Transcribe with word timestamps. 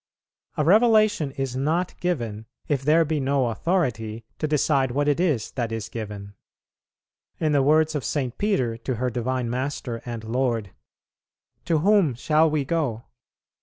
A 0.57 0.63
revelation 0.65 1.29
is 1.33 1.55
not 1.55 1.93
given, 1.99 2.47
if 2.67 2.81
there 2.81 3.05
be 3.05 3.19
no 3.19 3.49
authority 3.49 4.25
to 4.39 4.47
decide 4.47 4.89
what 4.89 5.07
it 5.07 5.19
is 5.19 5.51
that 5.51 5.71
is 5.71 5.89
given. 5.89 6.33
In 7.39 7.51
the 7.51 7.61
words 7.61 7.93
of 7.93 8.03
St. 8.03 8.35
Peter 8.39 8.77
to 8.77 8.95
her 8.95 9.11
Divine 9.11 9.47
Master 9.47 10.01
and 10.03 10.23
Lord, 10.23 10.71
"To 11.65 11.77
whom 11.81 12.15
shall 12.15 12.49
we 12.49 12.65
go?" 12.65 13.03